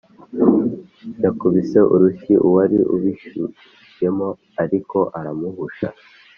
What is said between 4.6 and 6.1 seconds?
ariko aramuhusha,